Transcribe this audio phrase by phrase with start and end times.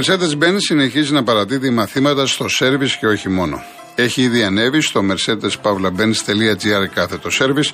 [0.00, 3.62] Mercedes-Benz συνεχίζει να παραδίδει μαθήματα στο σέρβις και όχι μόνο.
[3.94, 7.70] Έχει ήδη ανέβει στο mercedes-benz.gr κάθετο service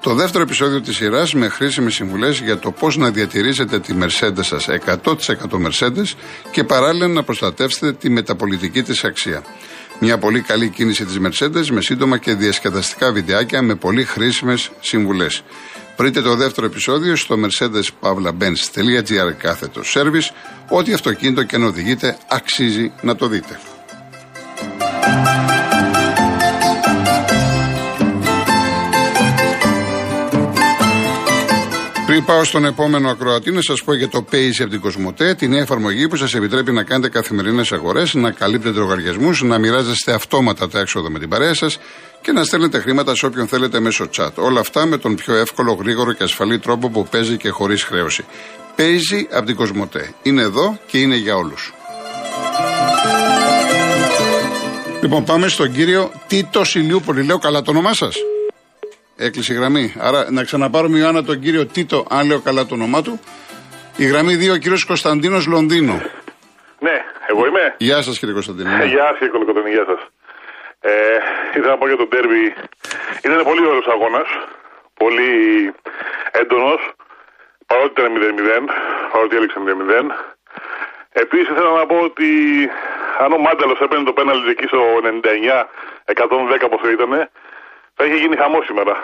[0.00, 4.40] το δεύτερο επεισόδιο της σειράς με χρήσιμες συμβουλές για το πώς να διατηρήσετε τη Mercedes
[4.40, 4.96] σας 100%
[5.50, 6.12] Mercedes
[6.50, 9.42] και παράλληλα να προστατεύσετε τη μεταπολιτική της αξία.
[10.00, 15.42] Μια πολύ καλή κίνηση της Mercedes με σύντομα και διασκεδαστικά βιντεάκια με πολύ χρήσιμες συμβουλές.
[15.98, 20.30] Βρείτε το δεύτερο επεισόδιο στο mercedes-benz.gr κάθετο service.
[20.68, 23.58] Ό,τι αυτοκίνητο και να οδηγείτε αξίζει να το δείτε.
[32.18, 35.48] Πριν πάω στον επόμενο ακροατή, να σας πω για το Pace από την Κοσμοτέ, τη
[35.48, 40.68] νέα εφαρμογή που σας επιτρέπει να κάνετε καθημερινές αγορές, να καλύπτετε λογαριασμούς, να μοιράζεστε αυτόματα
[40.68, 41.78] τα έξοδα με την παρέα σας
[42.20, 44.30] και να στέλνετε χρήματα σε όποιον θέλετε μέσω chat.
[44.34, 48.24] Όλα αυτά με τον πιο εύκολο, γρήγορο και ασφαλή τρόπο που παίζει και χωρίς χρέωση.
[48.76, 50.14] Παίζει από την Κοσμοτέ.
[50.22, 51.72] Είναι εδώ και είναι για όλους.
[55.02, 57.22] Λοιπόν, πάμε στον κύριο Τίτο Ηλιούπολη.
[57.22, 58.16] Λέω καλά το όνομά σας;
[59.20, 59.94] Έκλεισε η γραμμή.
[59.98, 63.20] Άρα να ξαναπάρουμε Ιωάννα τον κύριο Τίτο, αν λέω καλά το όνομά του.
[63.96, 65.94] Η γραμμή 2, ο κύριος Κωνσταντίνος Λονδίνο.
[66.86, 66.96] Ναι,
[67.30, 67.74] εγώ είμαι.
[67.78, 68.70] Γεια σας κύριε Κωνσταντίνο.
[68.70, 70.00] Ε, Γεια σας κύριε Κωνσταντίνο, γεια σας.
[70.80, 70.92] Ε,
[71.56, 72.44] ήθελα να πω για τον Τέρμπι.
[73.26, 74.28] Ήταν πολύ ωραίος αγώνας.
[75.02, 75.30] Πολύ
[76.40, 76.80] έντονος.
[77.66, 78.64] Παρότι ήταν 0-0.
[79.12, 80.10] Παρότι έληξε 0-0.
[81.22, 82.28] Επίσης ήθελα να πω ότι
[83.22, 85.68] αν ο Μάνταλος έπαιρνε το πέναλτι εκεί στο 99,
[86.04, 87.12] 110 πόσο ήταν,
[87.98, 88.94] θα είχε γίνει χαμός σήμερα.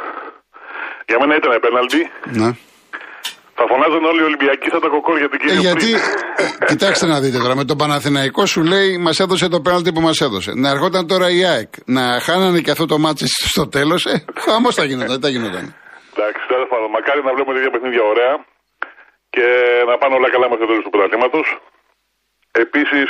[1.08, 2.00] Για μένα ήταν πέναλτι.
[2.40, 2.50] Ναι.
[3.58, 5.96] Θα φωνάζουν όλοι οι Ολυμπιακοί σαν τα κοκόρια του Ε, κύριου γιατί, πριν.
[6.36, 10.00] ε, κοιτάξτε να δείτε τώρα, με τον Παναθηναϊκό σου λέει μας έδωσε το πέναλτι που
[10.08, 10.50] μας έδωσε.
[10.62, 14.74] Να ερχόταν τώρα η ΑΕΚ, να χάνανε και αυτό το ματς στο τέλος, ε, χαμός
[14.78, 15.64] θα γινόταν, δεν θα γινόταν.
[16.16, 16.88] Εντάξει, τέλο πάντων.
[16.96, 18.34] Μακάρι να βλέπουμε τέτοια παιχνίδια ωραία
[19.34, 19.46] και
[19.88, 21.46] να πάνε όλα καλά μέχρι το τέλος του πρωταθλήματος.
[22.64, 23.08] Επίσης,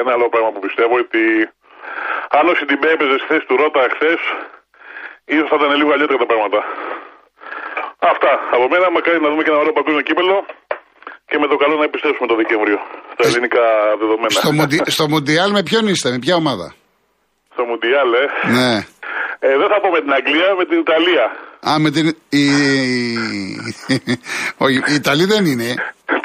[0.00, 1.22] ένα άλλο πράγμα που πιστεύω ότι
[2.38, 4.20] αν ο Σιντιμπέ έπαιζε στη θέση του Ρότα χθες,
[5.32, 6.60] ίσως θα ήταν λίγο αλλιώτερα τα πράγματα.
[8.12, 8.32] Αυτά.
[8.54, 10.36] Από μένα, μακάρι να δούμε και ένα ωραίο παγκόσμιο κύπελο
[11.30, 12.78] και με το καλό να επιστρέψουμε το Δεκέμβριο
[13.14, 13.64] στα ελληνικά
[14.00, 14.30] δεδομένα.
[14.42, 16.66] στο, Μουντι, στο Μουντιάλ με ποιον είστε, με ποια ομάδα;
[17.54, 18.24] Στο Μουντιάλ, ε.
[18.56, 18.72] Ναι.
[19.48, 19.52] ε.
[19.60, 21.24] Δεν θα πω με την Αγγλία, με την Ιταλία.
[21.68, 22.06] Α, με την.
[22.40, 22.44] Η...
[24.64, 25.64] Όχι, η Ιταλή δεν είναι.
[25.64, 25.74] ε.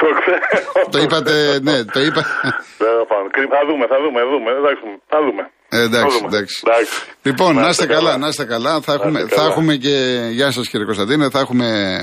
[0.02, 0.88] το ξέρω.
[0.92, 2.22] Το είπατε, ναι, το είπα.
[2.78, 3.16] Δεν θα
[3.54, 4.50] Θα δούμε, θα δούμε, θα δούμε.
[4.60, 4.82] Εντάξει,
[5.12, 5.42] θα δούμε.
[5.72, 6.36] Ε, εντάξει, Θα δούμε.
[6.36, 6.62] εντάξει.
[6.66, 6.92] Εντάξει.
[7.22, 8.80] Λοιπόν, να είστε καλά, να είστε καλά.
[8.80, 9.48] Θα έχουμε, είστε θα καλά.
[9.48, 10.20] έχουμε και.
[10.32, 11.98] Γεια σας κύριε Κωνσταντίνε, θα έχουμε.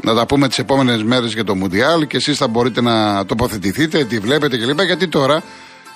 [0.00, 4.04] Να τα πούμε τις επόμενες μέρες για το Μουντιάλ και εσείς θα μπορείτε να τοποθετηθείτε,
[4.04, 4.80] τι βλέπετε κλπ.
[4.82, 5.42] Γιατί τώρα.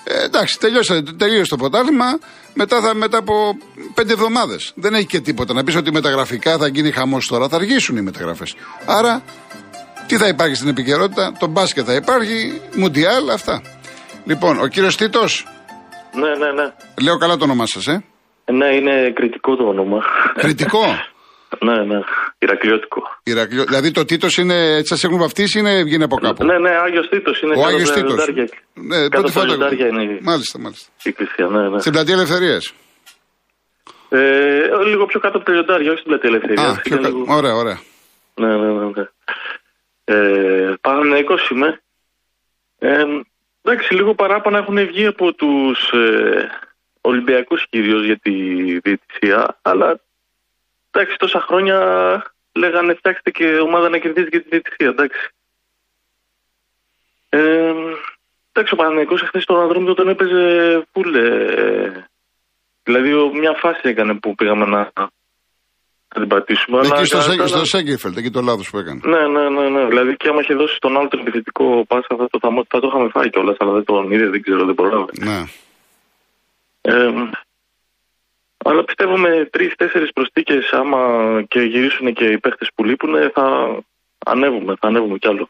[0.04, 2.18] Ε, εντάξει, τελειώσε, τελείωσε το πρωτάθλημα.
[2.54, 3.56] Μετά, θα, μετά από
[3.94, 4.72] πέντε εβδομάδες.
[4.74, 5.52] Δεν έχει και τίποτα.
[5.54, 7.48] Να πεις ότι μεταγραφικά θα γίνει χαμός τώρα.
[7.48, 8.54] Θα αργήσουν οι μεταγραφές.
[8.86, 9.22] Άρα,
[10.06, 13.62] τι θα υπάρχει στην επικαιρότητα, το μπάσκετ θα υπάρχει, Μουντιάλ, αυτά.
[14.24, 15.46] Λοιπόν, ο κύριος Τίτος,
[16.14, 16.72] Ναι, ναι, ναι.
[17.02, 18.04] λέω καλά το όνομά σας, ε.
[18.52, 19.98] Ναι, είναι κριτικό το όνομα.
[20.34, 20.84] Κριτικό;
[21.66, 21.98] ναι, ναι.
[22.38, 23.02] Ηρακλειώτικο.
[23.22, 23.64] Ηρακλείο.
[23.64, 26.70] Δηλαδή το Τίτος είναι, έτσι σας έχουν βαφτίσει ή είναι βγαίνει από κάπου; Ναι, ναι,
[26.70, 28.26] Άγιος Τίτος είναι Ο κάτω Άγιος από τα Τίτος.
[28.26, 28.48] λιοντάρια.
[28.74, 30.88] Ναι, Κάτω πρώτη από τα φορά το λιοντάρια είναι η- Μάλιστα, μάλιστα.
[31.02, 31.80] η εκκλησία, ναι, ναι.
[31.80, 32.72] Στην πλατεία Ελευθερίας.
[34.08, 34.18] Ε,
[34.86, 36.76] λίγο πιο κάτω από τα λιοντάρια, όχι στην πλατεία Ελευθερίας.
[36.78, 37.24] Α, πιο κάτω.
[37.26, 37.78] Ωραία, ωραία.
[38.34, 38.84] Ναι, ναι, ναι.
[38.96, 39.04] ναι.
[40.04, 41.80] Ε, Παναθηναϊκός είμαι.
[42.78, 43.02] Ε,
[43.62, 46.50] εντάξει, λίγο παράπονα έχουν βγει από τους ε,
[47.00, 48.32] Ολυμπιακούς κυρίως για τη
[48.78, 50.00] διαιτησία, αλλά
[50.90, 51.78] εντάξει, τόσα χρόνια
[52.54, 55.28] λέγανε φτιάξτε και ομάδα να κερδίζει και τη διαιτησία, εντάξει.
[57.28, 57.74] Ε,
[58.52, 61.14] εντάξει, ο Παναθηναϊκός εχθές στον Ανδρόμητο τον έπαιζε φουλ.
[61.14, 62.08] ε,
[62.82, 64.90] δηλαδή, ο- μια φάση έκανε που πήγαμε να,
[66.14, 66.78] να την πατήσουμε.
[66.78, 69.00] αλλά Εκεί στο, κατά Σέγγι- τα στο άλλα- Σέγκεφελτ, εκεί το λάθος που έκανε.
[69.12, 69.82] ναι, ναι, ναι, ναι.
[69.92, 72.86] Δηλαδή και άμα είχε δώσει τον άλλο τον επιθετικό πάσα θα το, θα, θα το
[72.88, 75.12] είχαμε φάει κιόλας, αλλά δεν τον είδε, δεν ξέρω, δεν προλάβε.
[75.28, 75.40] Ναι.
[76.80, 76.92] Ε,
[78.64, 81.00] αλλά πιστεύω με τρει-τέσσερι προστίκε, άμα
[81.48, 83.46] και γυρίσουν και οι παίχτες που λείπουν, θα
[84.26, 85.48] ανέβουμε, θα ανέβουμε κι άλλο.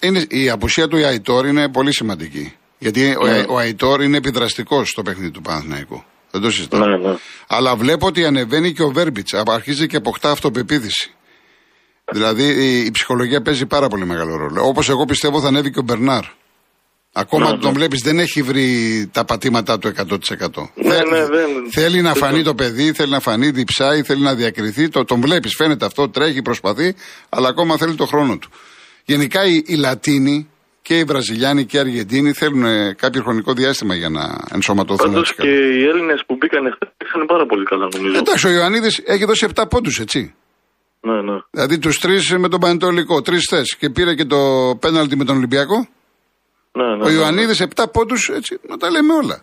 [0.00, 2.54] Είναι, η απουσία του Αϊτόρ είναι πολύ σημαντική.
[2.78, 3.44] Γιατί ο, Ναι.
[3.48, 6.04] ο Αϊτόρ είναι επιδραστικός στο παιχνίδι του Παναθηναϊκού.
[6.30, 6.86] Δεν το συζητάω.
[6.86, 7.14] Ναι, ναι.
[7.46, 9.34] Αλλά βλέπω ότι ανεβαίνει και ο Βέρμπιτς.
[9.34, 11.10] Αρχίζει και αποκτά αυτοπεποίθηση.
[12.12, 14.66] Δηλαδή η, η ψυχολογία παίζει πάρα πολύ μεγάλο ρόλο.
[14.66, 16.24] Όπως εγώ πιστεύω θα ανέβει και ο Μπερνάρ.
[17.12, 17.76] Ακόμα Ναι, που τον ναι.
[17.78, 19.98] βλέπεις δεν έχει βρει τα πατήματά του 100%.
[20.74, 24.02] Ναι, Θε- ναι, δεν- Θέλει να δεν φανεί το- το παιδί, θέλει να φανεί, διψάει,
[24.02, 24.88] θέλει να διακριθεί.
[24.88, 26.94] Το, τον βλέπεις, φαίνεται αυτό, τρέχει, προσπαθεί,
[27.28, 28.50] αλλά ακόμα θέλει το χρόνο του.
[29.04, 30.48] Γενικά οι, οι Λατίνοι
[30.82, 35.06] και οι Βραζιλιάνοι και οι Αργεντίνοι θέλουν ε, κάποιο χρονικό διάστημα για να ενσωματωθούν.
[35.12, 35.74] Πάντως έτσι και καλά.
[35.76, 38.18] οι Έλληνες που μπήκαν χθε είχαν πάρα πολύ καλά, νομίζω.
[38.18, 40.34] Εντάξει, ο Ιωαννίδης έχει δώσει 7 πόντους, έτσι.
[41.00, 41.38] Ναι, ναι.
[41.50, 44.38] Δηλαδή τους τρεις με τον Πανετολικό, τρεις θες και πήρε και το
[44.80, 45.88] πέναλτι με τον Ολυμπιακό.
[46.72, 49.42] Ναι, ναι, ο ναι, Ιωαννίδης 7 πόντους, έτσι, να τα λέμε όλα.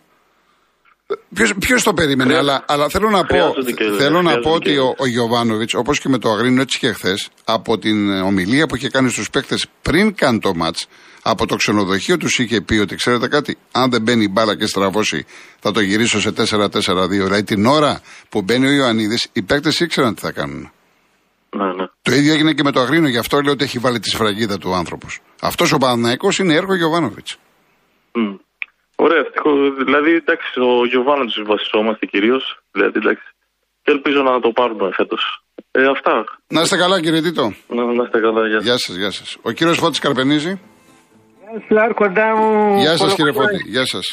[1.60, 4.52] Ποιος το περίμενε, Χρεια- αλλά, αλλά θέλω να πω, χρειάζονται και- θέλω να χρειάζονται πω
[4.56, 8.22] ότι και- ο, ο Γιωβάνοβιτς, όπως και με το Αγρίνο, έτσι και χθες, από την
[8.22, 10.76] ομιλία που είχε κάνει στους παίκτες πριν καν το ματ,
[11.32, 14.66] από το ξενοδοχείο τους είχε πει ότι ξέρετε κάτι, αν δεν μπαίνει η μπάλα και
[14.66, 15.26] στραβώσει,
[15.60, 17.08] θα το γυρίσω σε 4-4-2.
[17.10, 20.72] Δηλαδή την ώρα που μπαίνει ο Ιωαννίδης, οι παίκτες ήξεραν τι θα κάνουν.
[21.58, 21.86] ναι, ναι.
[22.02, 24.58] Το ίδιο έγινε και με το Αγρίνο, γι' αυτό λέω ότι έχει βάλει τη σφραγίδα
[24.58, 25.20] του άνθρωπος.
[25.42, 27.38] Αυτός ο Παναναϊκό είναι έργο Γιωβάνοβιτς.
[28.14, 28.36] Μμ.
[28.96, 29.58] Ωραία, ευτυχώς.
[29.86, 32.44] Δηλαδή, εντάξει, ο Γιωβάνο του βασιζόμαστε κυρίως.
[32.72, 33.28] Δηλαδή, εντάξει.
[33.84, 35.22] Και ελπίζω να το πάρουμε φέτος.
[35.72, 36.24] Ε, αυτά.
[36.48, 37.54] Να είστε καλά, κύριε Τίτο.
[37.68, 38.48] Να, να είστε καλά.
[38.48, 38.66] Γεια σας.
[38.68, 39.38] Γεια σας, γεια σας.
[39.42, 40.60] Ο κύριος Φώτης Καρπενίζη.
[41.52, 42.78] Γεια σου, Άρχοντά μου.
[42.84, 43.58] Γεια σας, κύριε Κολοκοτρώνη.
[43.64, 43.70] Φώτη.
[43.76, 44.06] Γεια σας.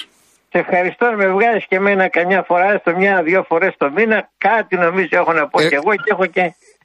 [0.53, 4.19] Σε ευχαριστώ να με βγάζεις και εμένα καμιά φορά, στο μια-δύο φορές το μήνα.
[4.39, 6.45] Κάτι νομίζω έχω να πω Ε, και εγώ και έχω και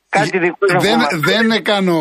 [0.09, 0.79] κάτι δικό μου.
[0.87, 1.15] Δεν, κομμάτι.
[1.29, 1.97] δεν κάνω.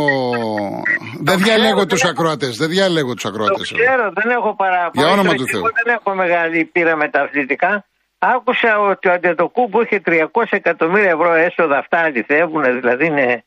[1.28, 2.56] Δεν διαλέγω τους ακροατές.
[2.56, 3.62] Δεν διαλέγω τους Το ακροατέ.
[3.62, 4.98] ξέρω, δεν έχω παράπονο.
[5.00, 5.60] Για όνομα Ήθελα του και Θεού.
[5.64, 7.72] Εγώ δεν έχω μεγάλη πείρα με τα αθλητικά.
[8.18, 11.76] Άκουσα ότι ο Αντετοκούμπο είχε 300 εκατομμύρια ευρώ έσοδα.
[11.78, 13.44] Αυτά αληθεύουν, δηλαδή είναι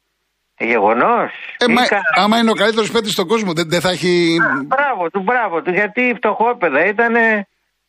[0.65, 1.29] γεγονός.
[1.57, 1.81] Ε, μα,
[2.23, 4.37] άμα είναι ο καλύτερος παίκτης στον κόσμο, δεν, δεν θα έχει.
[4.65, 7.15] Μπράβο του, μπράβο του, γιατί φτωχόπαιδα ήταν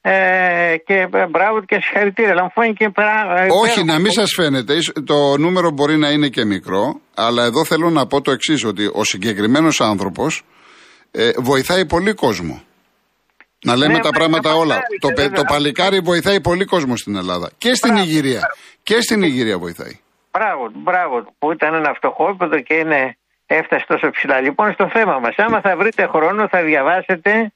[0.00, 2.30] ε, και ε, μπράβο του και συγχαρητήρια.
[2.30, 3.84] Αλλά μου φάνηκε πρα- ε, Όχι, υπέροχο.
[3.84, 4.72] να μην σας φαίνεται.
[4.74, 8.64] Ίσ- Το νούμερο μπορεί να είναι και μικρό, αλλά εδώ θέλω να πω το εξής:
[8.64, 10.42] Ότι ο συγκεκριμένος άνθρωπος
[11.10, 12.62] ε, βοηθάει πολύ κόσμο.
[13.64, 14.74] Να λέμε Ναι, τα μα πράγματα είναι όλα.
[14.74, 15.36] παλικάρι, Το, παι- βέβαια.
[15.38, 17.50] το παλικάρι βοηθάει πολύ κόσμο στην Ελλάδα.
[17.58, 18.08] Και στην Μπράβο.
[18.08, 18.40] Ιγυρία.
[18.82, 19.98] Και στην Ιγυρία βοηθάει.
[20.38, 24.40] Μπράβο, του, μπράβο του, που ήταν ένα φτωχόπεδο και είναι, έφτασε τόσο ψηλά.
[24.40, 27.52] Λοιπόν, στο θέμα μας, άμα θα βρείτε χρόνο, θα διαβάσετε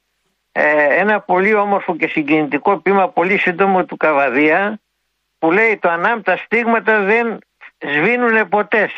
[0.51, 4.79] ε, ένα πολύ όμορφο και συγκινητικό ποίημα, πολύ σύντομο του Καβαδία,
[5.39, 7.39] που λέει το ανάμπτα στίγματα δεν
[7.79, 8.89] σβήνουν ποτέ.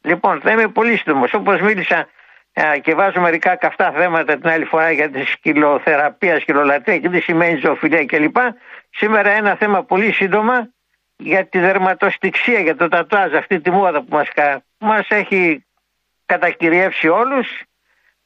[0.00, 1.34] Λοιπόν, θα είμαι πολύ σύντομος.
[1.34, 2.08] Όπως μίλησα
[2.52, 7.20] ε, και βάζω μερικά καυτά θέματα την άλλη φορά για τη σκυλοθεραπεία, σκυλολατρεία και τι
[7.20, 8.36] σημαίνει ζωοφιλία κλπ.
[8.90, 10.68] Σήμερα ένα θέμα πολύ σύντομα
[11.22, 15.64] για τη δερματοστιξία, για το τατουάζ, αυτή τη μόδα που μας, κα- μας έχει
[16.26, 17.62] κατακυριεύσει όλους.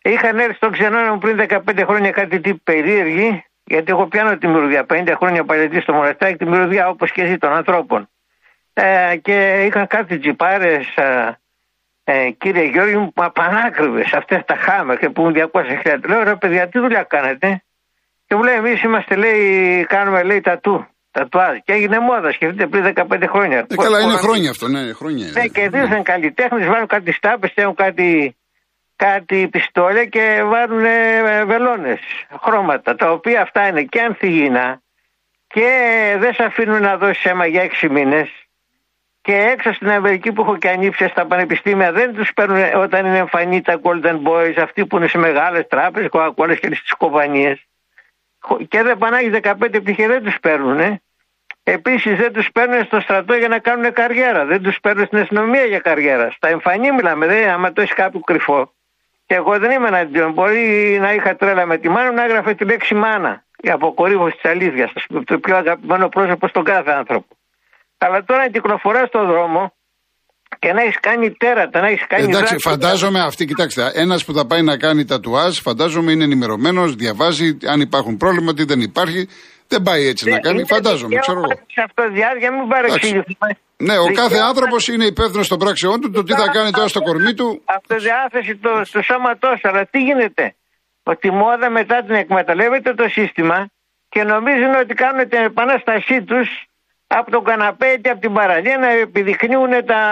[0.03, 4.47] Είχαν έρθει στον ξενώνα μου πριν 15 χρόνια κάτι τύπου περίεργη, γιατί εγώ πιάνω τη
[4.47, 8.09] μυρωδιά, 50 χρόνια παλαιτή στο μοναστάκι, τη μυρωδιά όπως και εσύ των ανθρώπων.
[8.73, 11.39] Ε, και είχαν κάτι τζιπάρες, ε,
[12.05, 16.11] ε, κύριε Γιώργη μου, μα πανάκριβες, αυτές τα χάμερ και που είναι 200 χιλιάδες.
[16.11, 17.63] Λέω, ρε παιδιά, τι δουλειά κάνετε;
[18.27, 20.87] Και μου λέει, εμείς είμαστε, λέει, κάνουμε, λέει, τατού.
[21.17, 21.57] Τατουάζ.
[21.65, 23.59] Και έγινε μόδα, σκεφτείτε πριν 15 χρόνια.
[23.59, 25.25] Ε, καλά, είναι Πολλά- χρόνια αυτό, ναι, χρόνια.
[25.33, 25.49] Ναι, είναι.
[25.49, 28.37] και ήρθαν καλλιτέχνες, βάλουν κάτι στάπες, έχουν κάτι,
[28.97, 30.85] κάτι πιστόλια και βάλουν
[31.47, 32.01] βελόνες,
[32.43, 34.81] χρώματα, τα οποία αυτά είναι και ανθυγιεινά
[35.47, 35.69] και
[36.19, 38.29] δεν σε αφήνουν να δώσεις αίμα για έξι μήνες.
[39.21, 43.19] Και έξω στην Αμερική που έχω και ανήψεις στα πανεπιστήμια δεν τους παίρνουν όταν είναι
[43.19, 47.59] εμφανή τα Golden Boys, αυτοί που είναι σε μεγάλες τράπεζες, κοκακόλε και στι κομπανίες.
[48.69, 50.81] Και δεν πανάγει 15 πτυχέ, δεν τους παίρνουν.
[50.81, 51.01] Ε.
[51.63, 54.45] Επίσης δεν τους παίρνουν στο στρατό για να κάνουν καριέρα.
[54.45, 56.31] Δεν τους παίρνουν στην αστυνομία για καριέρα.
[56.31, 58.73] Στα εμφανή μιλάμε, δεν, άμα το έχεις κάποιο κρυφό.
[59.27, 60.33] Και εγώ δεν είμαι εναντίον.
[60.33, 63.45] Μπορεί να είχα τρέλα με τη μάνα να έγραφε τη λέξη μάνα.
[63.61, 64.93] Η αποκορύφωση της αλήθειας.
[65.25, 67.37] Το πιο αγαπημένο πρόσωπο στον κάθε άνθρωπο.
[67.99, 69.75] Αλλά τώρα κυκλοφορά στον δρόμο
[70.59, 72.23] και να έχεις κάνει τέρατα, να έχεις κάνει.
[72.23, 76.95] Εντάξει, δράση- φαντάζομαι αυτή, κοιτάξτε, ένας που θα πάει να κάνει τατουάζ, φαντάζομαι είναι ενημερωμένος,
[76.95, 79.29] διαβάζει αν υπάρχουν πρόβλημα, τι δεν υπάρχει.
[79.69, 81.67] Δεν πάει έτσι να κάνει, Είναι φαντάζομαι, δικαίωμα ξέρω εγώ.
[81.67, 83.49] της αυτοδιάρκεια, μην παρεξηγηθούμε.
[83.77, 86.89] Ναι, ο κάθε Δικαίωμα- άνθρωπος είναι υπεύθυνος των πράξεών του, το τι θα κάνει τώρα
[86.89, 87.63] στο κορμί του.
[87.65, 90.55] Αυτοδιάθεση το, του σώματό αλλά τι γίνεται;
[91.03, 93.69] Ότι η μόδα μετά την εκμεταλλεύεται το σύστημα
[94.09, 96.49] και νομίζουν ότι κάνουν την επανάστασή τους
[97.19, 100.03] από τον καναπέ ή από την παραλία να επιδεικνύουν τα,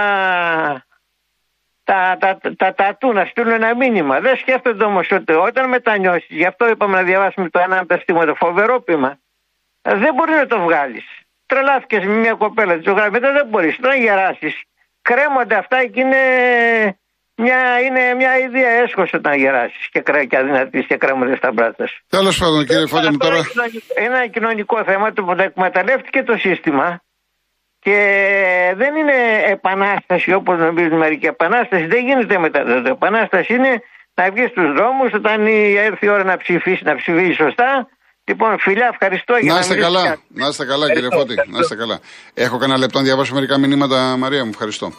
[1.85, 4.21] τα, τα, τα, τα τατού, να στείλουν ένα μήνυμα.
[4.21, 7.99] Δεν σκέφτονται όμως ότι όταν μετανιώσεις, γι' αυτό είπαμε να διαβάσουμε το ένα από τα
[7.99, 9.19] στήματα, φοβερό πείμα,
[9.83, 11.05] ε, δεν μπορείς να το βγάλεις.
[11.47, 13.79] Τρελάθηκες με μια κοπέλα, τη ζωγράφη, μετά δεν μπορείς.
[13.79, 14.63] Να γεράσεις.
[15.03, 16.17] Κρέμονται αυτά και είναι
[17.37, 21.87] μια, είναι μια ιδέα έσχος όταν γεράσεις και, κρέ, και αδυνατείς και κρέμονται στα μπράτσα
[21.87, 22.03] σου.
[22.09, 23.37] Τέλος πάντων, κύριε Φώτη μου τώρα.
[23.37, 27.03] Είναι κοινωνικό- ένα κοινωνικό θέμα το που το εκμεταλλεύτηκε το σύστημα
[27.79, 27.97] και
[28.77, 29.13] δεν είναι
[29.47, 31.27] επανάσταση όπως νομίζουν μερικοί.
[31.27, 32.65] Επανάσταση δεν γίνεται μετά.
[32.83, 33.83] Το επανάσταση είναι
[34.15, 37.89] να βγεις στους δρόμους όταν η- έρθει η ώρα να ψηφίσεις, να ψηφίσει σωστά.
[38.25, 40.23] Λοιπόν, φιλιά, ευχαριστώ για Να να είστε μιλήσω καλά, κάτι.
[40.29, 42.01] να είστε καλά κύριε Φώτη, να είστε καλά.
[42.35, 44.93] Έχω κανένα λεπτό να διαβάσω μερικά μηνύματα, Μαρία μου, ευχαριστώ.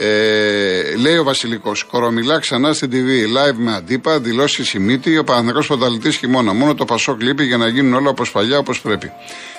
[0.00, 2.96] Ε, λέει ο Βασιλικός, Κορομιλά ξανά στην TV,
[3.36, 6.52] live με αντίπα, δηλώσεις Σιμίτη, ο Παναγενικό Πρωταλητή χειμώνα.
[6.52, 9.12] Μόνο το Πασόκ λείπει για να γίνουν όλα όπως παλιά, όπως πρέπει.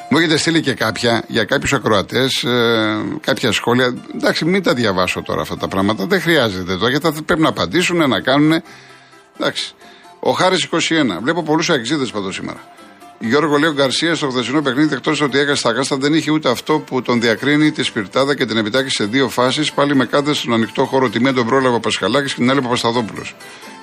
[0.10, 3.94] Μου έχετε στείλει και κάποια για κάποιους ακροατές, ε, κάποια σχόλια.
[4.16, 6.06] Εντάξει, μην τα διαβάσω τώρα αυτά τα πράγματα.
[6.06, 8.62] Δεν χρειάζεται τώρα, γιατί θα πρέπει να απαντήσουν, να κάνουν.
[9.40, 9.74] Εντάξει.
[10.20, 11.20] Ο Χάρης 21.
[11.22, 12.60] Βλέπω πολλούς αξίδε πάντως σήμερα.
[13.22, 16.80] Γιώργο Λέο Γκαρσία στο χθεσινό παιχνίδι, εκτός ότι έκανε στα κάστα, δεν είχε ούτε αυτό
[16.80, 20.54] που τον διακρίνει τη σπιρτάδα και την επιτάκει σε δύο φάσεις, πάλι με κάθε στον
[20.54, 21.10] ανοιχτό χώρο.
[21.10, 23.36] Τη μία τον πρόλαβε ο Πασχαλάκης και την άλλη ο Παπασταδόπουλος.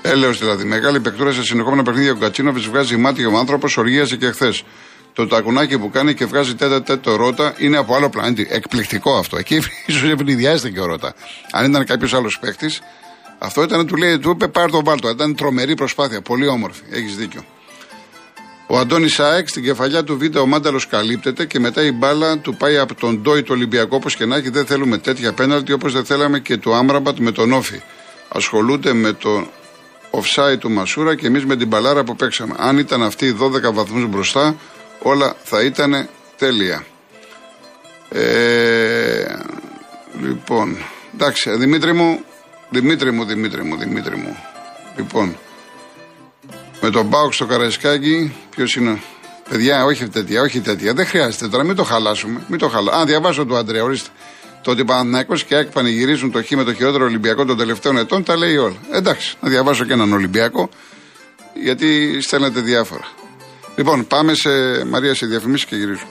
[0.03, 0.65] Έλεο δηλαδή.
[0.65, 4.65] Μεγάλη πεκτούρα σε συνεχόμενα παιχνίδια ο Κατσίνοβιτς βγάζει μάτι ο άνθρωπος, οργίασε και χθες.
[5.13, 8.47] Το τακουνάκι που κάνει και βγάζει τέτα τέτα ρότα είναι από άλλο πλανήτη.
[8.51, 9.37] Εκπληκτικό αυτό.
[9.37, 9.55] Εκεί
[9.87, 11.15] ίσως ευνηδιάζεται και ο ρότα.
[11.53, 12.71] Αν ήταν κάποιος άλλος παίχτη,
[13.39, 15.09] αυτό ήταν, του λέει, του είπε πάρ το βάλτο.
[15.09, 16.21] Ήταν τρομερή προσπάθεια.
[16.21, 16.83] Πολύ όμορφη.
[16.91, 17.45] Έχεις δίκιο.
[18.67, 22.57] Ο Αντώνης Σάεκ στην κεφαλιά του Β' ο Μάνταλος καλύπτεται και μετά η μπάλα του
[22.57, 24.51] πάει από τον Ντόι το Ολυμπιακό όπως και να έχει.
[24.51, 27.81] Δεν θέλουμε τέτοια πέναλτι όπως δεν θέλαμε και του Άμραμπατ με τον Όφη.
[28.29, 29.47] Ασχολούνται με το
[30.11, 32.55] offside του Μασούρα και εμείς με την μπαλάρα που παίξαμε.
[32.59, 34.57] Αν ήταν αυτοί οι 12 βαθμούς μπροστά,
[35.03, 36.87] όλα θα ήταν τέλεια.
[38.09, 39.25] Ε,
[40.23, 40.77] λοιπόν,
[41.15, 42.25] εντάξει, Δημήτρη μου,
[42.71, 44.37] Δημήτρη μου, Δημήτρη μου, Δημήτρη μου.
[44.97, 45.37] Λοιπόν,
[46.81, 49.01] με τον Μπάουκ στο Καραϊσκάκι, ποιος είναι;
[49.49, 50.95] Παιδιά, όχι τέτοια, όχι τέτοια.
[50.95, 52.41] Δεν χρειάζεται τώρα, μην το χαλάσουμε.
[52.49, 52.93] Μην το χαλά...
[52.93, 54.09] Α, διαβάσω του Αντρέα, ορίστε.
[54.63, 58.23] Το ότι Παναθυναϊκό και ΑΕΚ πανηγυρίζουν το χ με το χειρότερο Ολυμπιακό των τελευταίων ετών,
[58.23, 58.77] τα λέει όλα.
[58.93, 60.69] Εντάξει, να διαβάσω και έναν Ολυμπιακό,
[61.63, 63.05] γιατί στέλνετε διάφορα.
[63.77, 64.51] Λοιπόν, πάμε σε
[64.85, 66.11] Μαρία σε διαφημίσεις και γυρίζουμε.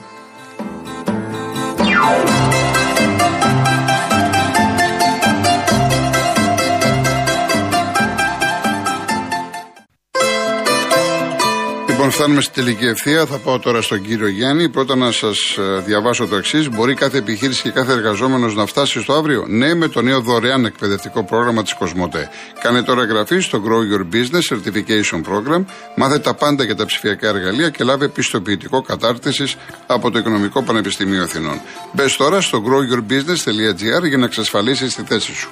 [12.06, 13.26] Λοιπόν, φτάνουμε στη τελική ευθεία.
[13.26, 14.68] Θα πάω τώρα στον κύριο Γιάννη.
[14.68, 16.68] Πρώτα να σας ε, διαβάσω το εξής.
[16.68, 20.64] Μπορεί κάθε επιχείρηση και κάθε εργαζόμενος να φτάσει στο αύριο; Ναι, με το νέο δωρεάν
[20.64, 22.30] εκπαιδευτικό πρόγραμμα της Κοσμοτέ.
[22.62, 25.64] Κάνε τώρα εγγραφή στο Grow Your Business Certification Program.
[25.96, 31.22] Μάθε τα πάντα για τα ψηφιακά εργαλεία και λάβε πιστοποιητικό κατάρτισης από το Οικονομικό Πανεπιστημίο
[31.22, 31.60] Αθηνών.
[31.92, 35.50] Μπες τώρα στο growyourbusiness.gr για να εξασφαλίσεις τη θέση σου.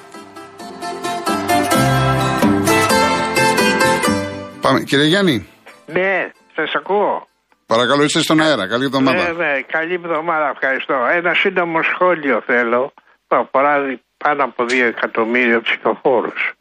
[4.61, 4.79] Πάμε.
[4.79, 5.47] Κύριε Γιάννη.
[5.85, 7.27] Ναι, σα ακούω;
[7.65, 8.67] Παρακαλώ, είστε στον αέρα.
[8.67, 9.31] Καλή εβδομάδα.
[9.31, 10.93] Ναι, ναι, καλή εβδομάδα, ευχαριστώ.
[11.11, 12.93] Ένα σύντομο σχόλιο θέλω.
[13.27, 16.53] Αφορά πάνω από 2 εκατομμύρια ψηφοφόρους.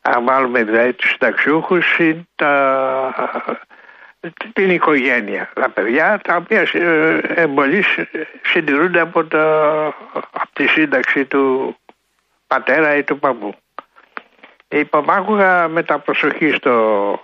[0.00, 2.52] Αν βάλουμε δηλαδή τους συνταξιούχους ή τα...
[4.52, 5.50] την οικογένεια.
[5.54, 7.84] Τα παιδιά τα οποία ε, εμπολί
[8.42, 9.44] συντηρούνται από, τα...
[10.12, 11.76] από τη σύνταξη του
[12.46, 13.54] πατέρα ή του παππού.
[14.68, 16.72] Υπομάχουγα με τα προσοχή στο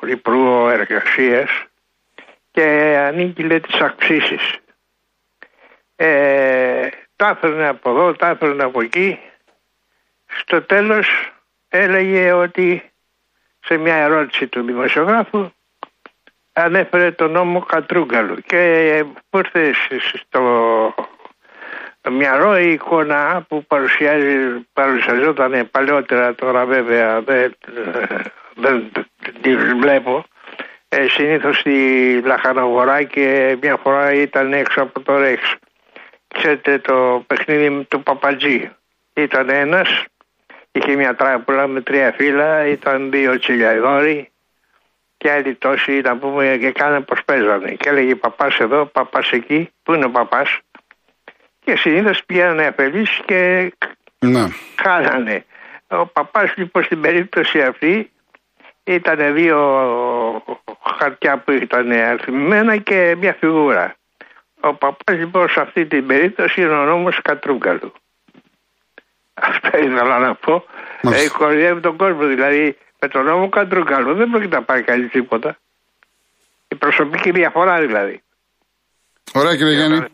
[0.07, 1.51] Υπουργό Εργασίας
[2.55, 4.59] και ανήκει λέει τις αυξήσεις.
[5.97, 9.19] Ε, τα από εδώ, τα από εκεί.
[10.27, 11.33] Στο τέλος
[11.69, 12.93] έλεγε ότι
[13.61, 15.51] σε μια ερώτηση του δημοσιογράφου
[16.53, 19.75] ανέφερε τον νόμο Κατρούγκαλου και που ήρθε
[20.15, 20.95] στο
[22.11, 27.57] μυαλό η εικόνα που παρουσιάζει, παρουσιαζόταν παλαιότερα τώρα βέβαια δεν,
[28.55, 28.93] δεν
[29.41, 30.25] τη βλέπω
[30.97, 35.55] ε, συνήθως στη Λαχαναγορά και μια φορά ήταν έξω από το Ρέξ.
[36.35, 38.71] Ξέρετε το παιχνίδι του Παπατζή.
[39.15, 40.05] Ήταν ένας,
[40.73, 44.29] είχε μια τράπουλα με τρία φύλλα, ήταν δύο τσιλιαδόροι
[45.17, 47.71] και άλλοι τόσοι να πούμε και κάνε πως παίζανε.
[47.71, 50.59] Και έλεγε παπάς εδώ, παπάς εκεί, πού είναι ο παπάς;
[51.65, 53.73] Και συνήθως πήγανε αφελείς και
[54.19, 54.45] ναι.
[54.77, 55.45] χάνανε.
[55.89, 58.11] Ο παπάς λοιπόν στην περίπτωση αυτή
[58.85, 59.59] ήταν δύο
[60.99, 63.97] χαρτιά που ήταν αριθμημένα και μια φιγούρα.
[64.61, 67.93] Ο παπάς λοιπόν σε αυτή την περίπτωση είναι ο νόμος Κατρούγκαλου.
[69.35, 70.65] Αυτό ήθελα να πω.
[71.03, 75.57] Ε, κορυδεύει τον κόσμο δηλαδή με τον νόμο Κατρούγκαλου δεν πρόκειται να πάει κανείς τίποτα.
[76.69, 78.23] Η προσωπική διαφορά δηλαδή.
[79.33, 80.05] Ωραία κύριε Γιάννη.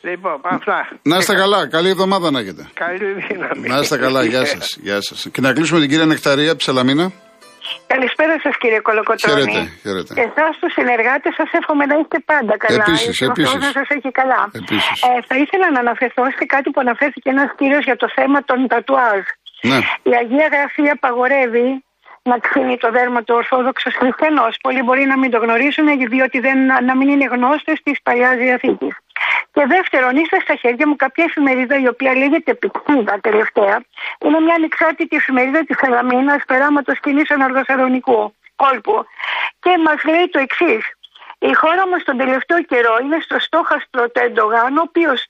[0.00, 0.88] Λοιπόν, αυτά.
[1.02, 1.68] Να είστε καλά.
[1.68, 2.68] Καλή εβδομάδα να έχετε.
[2.74, 3.68] Καλή δύναμη.
[3.68, 4.24] Να είστε καλά.
[4.24, 4.78] Γεια σας.
[4.80, 5.28] Γεια σας.
[5.32, 7.12] Και να κλείσουμε την κυρία Νεκταρία από Ψελαμίνα.
[7.92, 9.52] Καλησπέρα σας, κύριε Κολοκοτρόνη.
[9.52, 10.12] Χαίρετε, χαίρετε.
[10.26, 12.84] Εσάς τους συνεργάτες σας εύχομαι να είστε πάντα καλά.
[12.86, 13.60] Επίσης, επίσης.
[13.66, 14.42] να σας έχει καλά.
[14.60, 14.96] Επίσης.
[15.08, 18.58] Ε, θα ήθελα να αναφερθώ σε κάτι που αναφέρθηκε ένας κύριος για το θέμα των
[18.72, 19.22] τατουάζ.
[19.70, 19.78] Ναι.
[20.10, 21.68] Η Αγία Γραφή απαγορεύει
[22.30, 24.52] να ξύνει το δέρμα του Ορθόδοξος Χριστιανός.
[24.64, 26.58] Πολλοί μπορεί να μην το γνωρίζουν, διότι δεν,
[26.88, 28.94] να μην είναι γνώστες της παλιάς διαθήκης.
[29.52, 33.80] Και δεύτερον, ήρθε στα χέρια μου κάποια εφημερίδα η οποία λέγεται Πηξίδα τελευταία.
[34.24, 39.06] Είναι μια ανεξάρτητη εφημερίδα της Σαλαμίνα, περάματος κοινή αναρδοθερονικού κόλπου.
[39.60, 40.84] Και μας λέει το εξής.
[41.38, 45.28] Η χώρα μας τον τελευταίο καιρό είναι στο στόχαστρο του Εντογάν, ο οποίος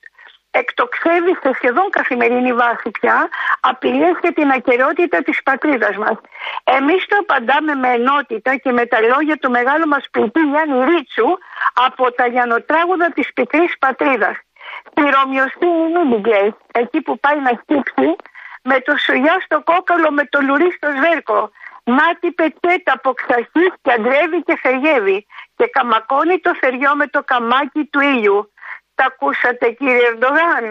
[0.61, 6.17] εκτοξεύει σε σχεδόν καθημερινή βάση πια απειλές για την ακαιρεότητα της πατρίδας μας.
[6.63, 11.29] Εμείς το απαντάμε με ενότητα και με τα λόγια του μεγάλου μας ποιητή Γιάννη Ρίτσου
[11.87, 14.35] από τα λιανοτράγουδα της πικρής πατρίδας.
[14.91, 18.15] Στη Ρωμιοστίνη Μίντιγκλέη, εκεί που πάει να χτύψει
[18.69, 21.51] με το σουγιά στο κόκαλο με το λουρί στο σβέρκο.
[21.83, 27.83] Μάτι πετσέτα από ξαρχής και αντρεύει και φεργεύει και καμακώνει το θεριό με το καμάκι
[27.91, 28.51] του ήλιου.
[28.97, 30.63] Τα ακούσατε κύριε Ερντογάν.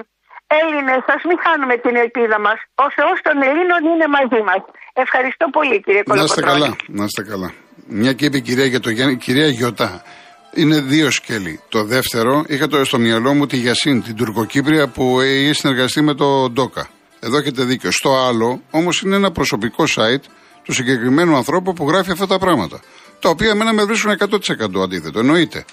[0.61, 2.59] Έλληνες, ας μην χάνουμε την ελπίδα μας.
[2.85, 4.61] Ο Θεός των Ελλήνων είναι μαζί μας.
[5.05, 6.61] Ευχαριστώ πολύ κύριε Να είστε Κολοκοτρώνη.
[6.61, 6.69] καλά,
[6.99, 7.49] να είστε καλά.
[8.01, 9.91] Μια και είπε η κυρία για το Γιάννη, κυρία Γιωτά.
[10.61, 11.55] Είναι δύο σκέλη.
[11.69, 16.15] Το δεύτερο, είχα το στο μυαλό μου τη Γιασίν, την Τουρκοκύπρια που έχει συνεργαστεί με
[16.15, 16.85] το Ντόκα.
[17.21, 17.91] Εδώ έχετε δίκιο.
[17.91, 20.25] Στο άλλο, όμως, είναι ένα προσωπικό site
[20.65, 22.81] του συγκεκριμένου ανθρώπου που γράφει αυτά τα πράγματα.
[23.21, 25.19] Τα οποία εμένα με βρίσκουν 100% αντίθετο.
[25.19, 25.65] Εννοείται.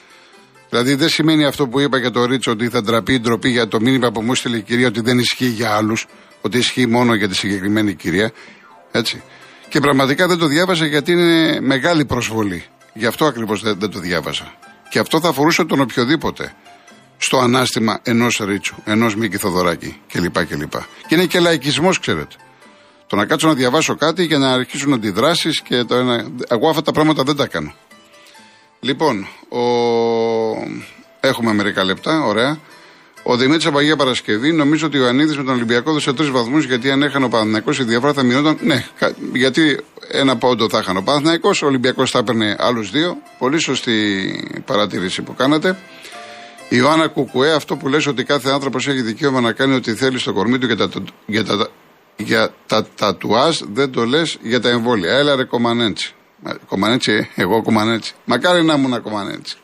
[0.74, 3.68] Δηλαδή δεν σημαίνει αυτό που είπα για το Ρίτσο ότι θα ντραπεί η ντροπή για
[3.68, 6.06] το μήνυμα που μου έστειλε η κυρία ότι δεν ισχύει για άλλους,
[6.42, 8.32] ότι ισχύει μόνο για τη συγκεκριμένη κυρία.
[8.92, 9.24] Έτσι.
[9.70, 12.65] Και πραγματικά δεν το διάβασα γιατί είναι μεγάλη προσβολή.
[12.94, 14.53] Γι' αυτό ακριβώς δεν, δεν το διάβασα.
[14.89, 16.53] Και αυτό θα αφορούσε τον οποιοδήποτε
[17.18, 20.46] στο ανάστημα ενός Ρίτσου, ενός Μίκη Θοδωράκη κλπ.
[20.46, 20.74] κλπ.
[21.08, 22.36] Και είναι και λαϊκισμός, ξέρετε.
[23.08, 26.32] Το να κάτσω να διαβάσω κάτι και να αρχίσουν αντιδράσεις και το ένα.
[26.48, 27.74] Εγώ αυτά τα πράγματα δεν τα κάνω.
[28.83, 29.59] Λοιπόν, ο...
[31.19, 32.57] έχουμε μερικά λεπτά, ωραία.
[33.23, 36.65] Ο Δημήτρης από Αγία Παρασκευή, νομίζω ότι ο Ανίδη με τον Ολυμπιακό δώσε τρεις βαθμούς
[36.65, 38.57] γιατί αν έχανε ο Παναθυναϊκό η διαφορά θα μειωνόταν.
[38.61, 39.79] Ναι, κα- γιατί
[40.11, 43.17] ένα πόντο θα έχανε ο Παναθυναϊκό, ο Ολυμπιακός θα έπαιρνε άλλους δύο.
[43.39, 43.91] Πολύ σωστή
[44.65, 45.77] παρατήρηση που κάνατε.
[46.69, 50.19] Η Ιωάννα Κουκουέ, αυτό που λες ότι κάθε άνθρωπος έχει δικαίωμα να κάνει ό,τι θέλει
[50.19, 50.89] στο κορμί του για τα,
[51.25, 51.67] για τα,
[52.17, 55.13] για τα τατουάζ, δεν το λες για τα εμβόλια.
[55.13, 56.13] Έλα ρε κομμανέτσι.
[56.43, 58.13] Μα- Κομμανέτσι, ε, εγώ κομμανέτσι.
[58.25, 59.55] Μακάρι να ήμουν κομμανέτσι.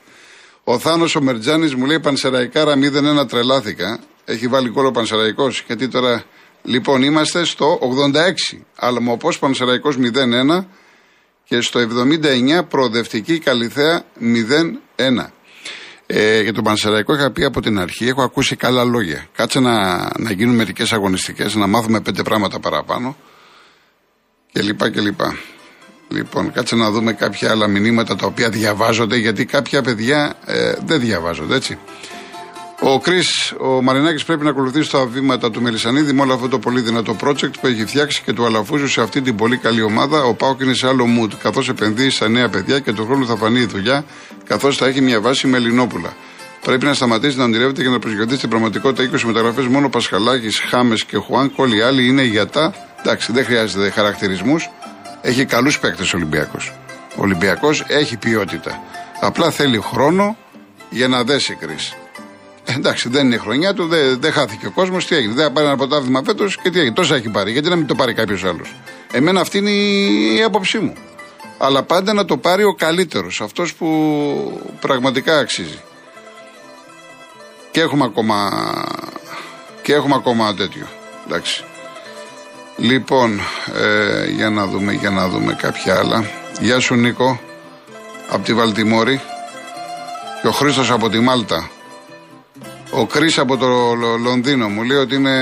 [0.63, 3.99] Ο Θάνος ο Μερτζάνης μου λέει Πανσεραϊκάρα 0-1 τρελάθηκα.
[4.25, 5.63] Έχει βάλει κόλλο Πανσεραϊκός.
[5.67, 6.23] Γιατί τώρα.
[6.63, 8.63] Λοιπόν, είμαστε στο 86.
[8.75, 10.65] Αλμοπό Πανσεραϊκός 0-1
[11.43, 15.33] και στο 79 προοδευτική Καλυθέα 0-1.
[16.05, 19.27] Ε, για τον Πανσεραϊκό είχα πει από την αρχή, έχω ακούσει καλά λόγια.
[19.35, 23.15] Κάτσε να, να γίνουν μερικές αγωνιστικές, να μάθουμε πέντε πράγματα παραπάνω
[24.51, 25.37] και λοιπά και λοιπά.
[26.11, 30.99] Λοιπόν, κάτσε να δούμε κάποια άλλα μηνύματα τα οποία διαβάζονται, γιατί κάποια παιδιά ε, δεν
[30.99, 31.77] διαβάζονται, έτσι.
[32.81, 33.21] Ο Κρι,
[33.59, 37.15] ο Μαρινάκης πρέπει να ακολουθήσει τα βήματα του Μελισανίδη με όλο αυτό το πολύ δυνατό
[37.23, 40.23] project που έχει φτιάξει και του αλαφούζου σε αυτή την πολύ καλή ομάδα.
[40.23, 43.35] Ο Πάοκ είναι σε άλλο mood, καθώς επενδύει στα νέα παιδιά και του χρόνου θα
[43.35, 44.05] φανεί η δουλειά,
[44.47, 46.13] καθώς θα έχει μια βάση με Ελληνόπουλα.
[46.61, 51.03] Πρέπει να σταματήσει να ονειρεύεται και να προσγειωθεί στην πραγματικότητα 20 μεταγραφές μόνο Πασχαλάκης, Χάμες
[51.03, 51.51] και Χουάν.
[51.55, 52.73] Όλοι οι άλλοι είναι γιατά.
[52.99, 54.69] Εντάξει, δεν χρειάζεται χαρακτηρισμούς.
[55.21, 56.73] Έχει καλούς παίκτες ο Ολυμπιακός.
[57.15, 58.83] Ο Ολυμπιακός έχει ποιότητα.
[59.19, 60.37] Απλά θέλει χρόνο
[60.89, 61.93] για να δέσει κρίση.
[62.65, 65.05] Εντάξει, δεν είναι η χρονιά του, δεν, δεν χάθηκε ο κόσμος.
[65.05, 66.93] Τι έγινε, δεν θα πάρει ένα πρωτάθλημα φέτος και τι έγινε.
[66.93, 67.51] Τόσα έχει πάρει.
[67.51, 68.75] Γιατί να μην το πάρει κάποιος άλλος.
[69.11, 70.93] Εμένα αυτή είναι η, η άποψή μου.
[71.57, 73.87] Αλλά πάντα να το πάρει ο καλύτερος, αυτός που
[74.79, 75.79] πραγματικά αξίζει.
[77.71, 78.49] Και έχουμε ακόμα,
[79.81, 80.87] και έχουμε ακόμα τέτοιο.
[81.27, 81.63] Εντάξει.
[82.79, 83.39] Λοιπόν,
[83.75, 86.25] ε, για να δούμε, για να δούμε κάποια άλλα.
[86.61, 87.39] Γεια σου Νίκο,
[88.29, 89.21] από τη Βαλτιμόρη.
[90.41, 91.69] Και ο Χρήστος από τη Μάλτα.
[92.91, 95.35] Ο Κρίς από το Λο- Λονδίνο μου λέει ότι είναι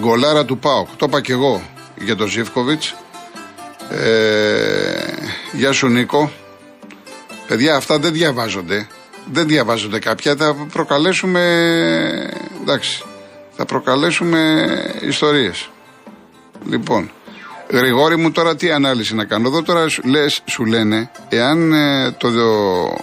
[0.00, 0.88] γκολάρα του ΠΑΟΚ.
[0.96, 1.62] Το είπα και εγώ
[1.94, 2.94] για τον Ζήφκοβιτς.
[3.90, 4.94] Ε,
[5.52, 6.30] γεια σου Νίκο.
[7.46, 8.86] Παιδιά αυτά δεν διαβάζονται.
[9.32, 10.36] Δεν διαβάζονται κάποια.
[10.36, 11.40] Θα προκαλέσουμε...
[12.60, 13.02] Εντάξει.
[13.56, 14.66] Θα προκαλέσουμε
[15.00, 15.68] ιστορίες.
[16.68, 17.10] Λοιπόν,
[17.70, 19.48] Γρηγόρη μου τώρα τι ανάλυση να κάνω.
[19.48, 22.28] Εδώ τώρα σου, λες, σου λένε, εάν ε, το,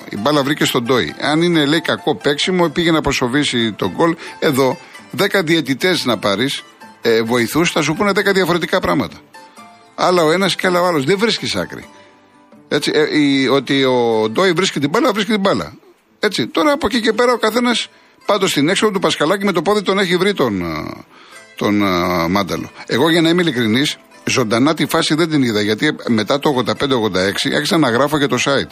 [0.09, 4.15] η μπάλα βρήκε στον Ντόι, αν είναι λέει κακό παίξιμο, πήγε να προσοβήσει τον γκολ.
[4.39, 4.77] Εδώ,
[5.17, 6.63] 10 διαιτητές να πάρεις,
[7.01, 9.15] ε, βοηθούς, θα σου πούνε 10 διαφορετικά πράγματα.
[9.95, 11.03] Άλλα ο ένας και άλλα ο άλλος.
[11.05, 11.85] Δεν βρίσκεις άκρη.
[12.67, 15.73] Έτσι, ε, η- ότι ο Ντόι βρίσκει την μπάλα, βρίσκει την μπάλα.
[16.19, 17.87] Έτσι, τώρα από εκεί και πέρα ο καθένας
[18.25, 20.91] πάντως στην έξοδο του Πασχαλάκη με το πόδι τον έχει βρει τον, ε,
[21.61, 22.71] τον ε, Μάνταλο.
[22.85, 26.75] Εγώ για να είμαι ειλικρινής, ζωντανά τη φάση δεν την είδα γιατί μετά το 85-86
[27.55, 28.71] άρχισα να γράφω για το site.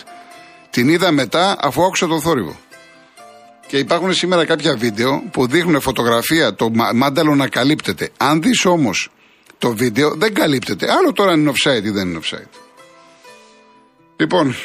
[0.69, 2.59] Την είδα μετά αφού άκουσα τον θόρυβο.
[3.67, 8.09] Και υπάρχουν σήμερα κάποια βίντεο που δείχνουν φωτογραφία το Μα- Μάνταλο να καλύπτεται.
[8.17, 9.09] Αν δεις όμως
[9.57, 10.91] το βίντεο, δεν καλύπτεται.
[10.91, 12.49] Άλλο τώρα αν είναι offside ή δεν είναι offside.
[14.17, 14.55] Λοιπόν,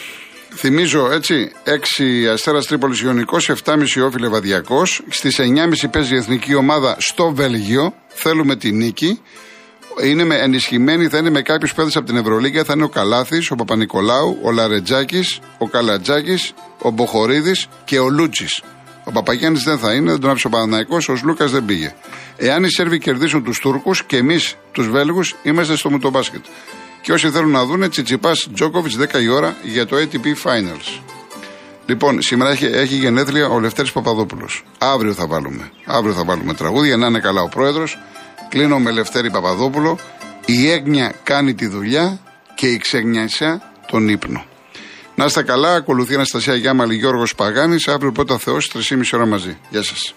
[0.56, 5.02] θυμίζω έτσι, 6 Αστέρας Τρίπολης Ιωνικός, 7,5 Όφιλε Βαδιακός.
[5.08, 7.94] Στις 9.30 παίζει η εθνική ομάδα στο Βέλγιο.
[8.08, 9.20] Θέλουμε τη νίκη.
[10.02, 12.64] Είναι με ενισχυμένη, θα είναι με κάποιους παίδε από την Ευρωλίγα.
[12.64, 18.46] Θα είναι ο Καλάθης, ο Παπα-Νικολάου, ο Λαρετζάκης, ο Καλατζάκης, ο Μποχορίδης και ο Λούτση.
[19.04, 21.94] Ο Παπαγιάννης δεν θα είναι, δεν τον άφησε ο Παναναϊκό, ο Λούκα δεν πήγε.
[22.36, 26.44] Εάν οι Σέρβοι κερδίσουν τους Τούρκους και εμείς τους Βέλγους, είμαστε στο μουτομπάσκετ.
[27.04, 31.00] Και όσοι θέλουν να δούνε, Τσιτσιπάς Τζόκοβιτς 10 η ώρα για το ATP Finals.
[31.86, 34.64] Λοιπόν, σήμερα έχει, έχει γενέθλια ο Λευτέρης Παπαδόπουλος.
[34.78, 35.70] Αύριο θα βάλουμε.
[35.84, 37.98] Αύριο θα βάλουμε τραγούδια, να είναι καλά ο πρόεδρος.
[38.48, 39.98] Κλείνω με Λευτέρη Παπαδόπουλο.
[40.46, 42.20] Η έγνοια κάνει τη δουλειά
[42.54, 44.44] και και η ξενιασιά τον ύπνο.
[45.14, 49.58] Να είστε καλά, ακολουθεί η Αναστασία Γιάμαλη Γιώργος Παγάνης, αύριο πρώτα Θεός, 3,5 ώρα μαζί.
[49.70, 50.14] Γεια σας.